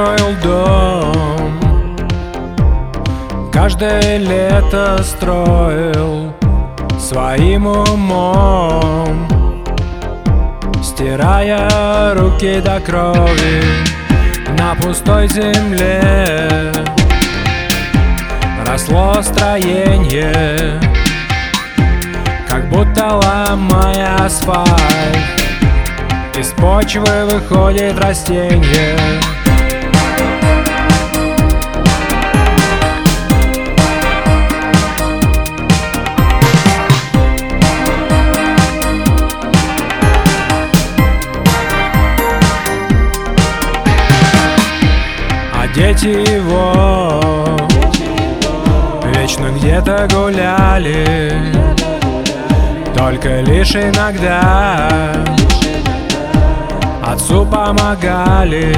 Строил 0.00 0.34
дом. 0.42 1.98
Каждое 3.52 4.16
лето 4.16 4.98
строил 5.02 6.32
Своим 6.98 7.66
умом 7.66 9.28
Стирая 10.82 12.14
руки 12.14 12.62
до 12.64 12.80
крови 12.80 13.62
На 14.58 14.74
пустой 14.74 15.28
земле. 15.28 16.72
Росло 18.66 19.20
строение 19.20 20.80
Как 22.48 22.70
будто 22.70 23.16
ломая 23.16 24.16
асфальт. 24.24 24.70
Из 26.38 26.52
почвы 26.52 27.26
выходит 27.26 27.98
растение 27.98 28.96
дети 45.74 46.08
его 46.36 47.58
Вечно 49.14 49.48
где-то 49.50 50.08
гуляли. 50.12 51.32
Только 52.96 53.40
лишь 53.40 53.74
иногда 53.74 55.12
отцу 57.04 57.46
помогали. 57.46 58.74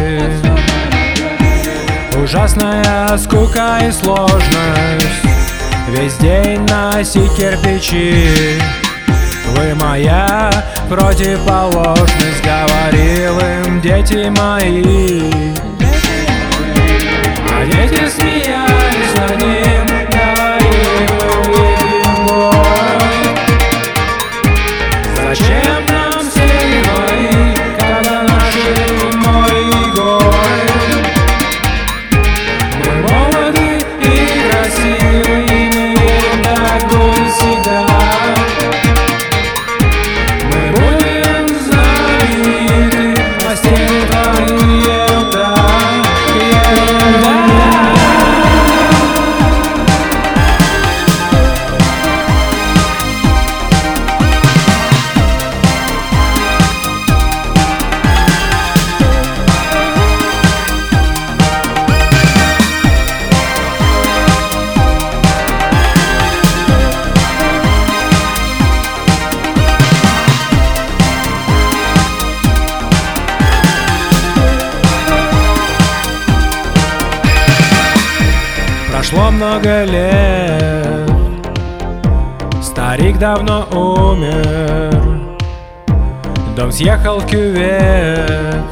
Ужасная 2.22 3.16
скука 3.18 3.78
и 3.86 3.90
сложность. 3.92 5.06
Весь 5.88 6.16
день 6.16 6.66
носить 6.66 7.34
кирпичи. 7.36 8.58
Вы 9.56 9.74
моя 9.74 10.50
противоположность 10.88 12.42
Говорил 12.42 13.38
им 13.38 13.80
дети 13.80 14.28
мои 14.28 15.71
Прошло 79.12 79.30
много 79.30 79.84
лет. 79.84 81.10
Старик 82.62 83.18
давно 83.18 83.66
умер. 83.70 85.20
Дом 86.56 86.72
съехал 86.72 87.18
в 87.18 87.26
кювет 87.26 88.64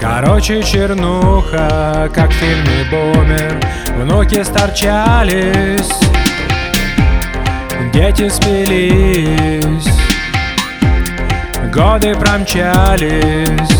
Короче, 0.00 0.62
чернуха, 0.62 2.08
как 2.14 2.30
в 2.30 2.34
фильме 2.34 2.84
«Бумер» 2.90 3.60
Внуки 3.96 4.42
сторчались 4.42 5.90
Дети 7.92 8.28
спились 8.28 9.88
Годы 11.72 12.14
промчались 12.14 13.70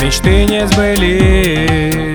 Мечты 0.00 0.44
не 0.44 0.66
сбылись 0.66 2.11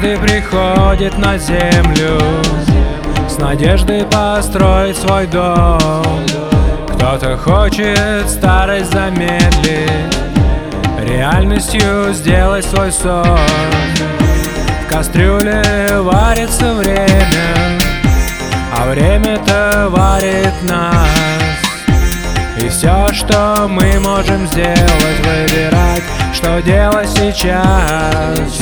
Каждый 0.00 0.16
приходит 0.18 1.18
на 1.18 1.36
землю 1.38 2.20
С 3.28 3.36
надеждой 3.38 4.04
построить 4.04 4.96
свой 4.96 5.26
дом. 5.26 6.22
Кто-то 6.94 7.36
хочет 7.36 8.28
старость 8.28 8.92
замедлить 8.92 9.90
Реальностью 11.04 12.12
сделать 12.12 12.64
свой 12.64 12.92
сон. 12.92 13.40
В 14.84 14.88
кастрюле 14.88 15.64
варится 16.00 16.74
время 16.74 17.80
А 18.72 18.88
время-то 18.90 19.88
варит 19.90 20.62
нас. 20.62 21.08
И 22.62 22.68
все, 22.68 23.08
что 23.12 23.66
мы 23.68 23.98
можем 23.98 24.46
сделать, 24.46 25.18
выбирать, 25.24 26.04
что 26.32 26.60
делать 26.62 27.08
сейчас. 27.08 28.60